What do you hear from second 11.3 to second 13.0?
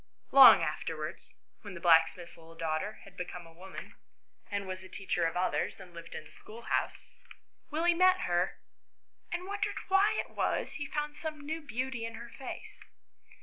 new beauty in her face.